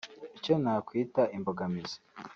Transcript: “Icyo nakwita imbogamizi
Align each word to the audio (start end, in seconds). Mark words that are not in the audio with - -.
“Icyo 0.37 0.53
nakwita 0.63 1.21
imbogamizi 1.35 1.97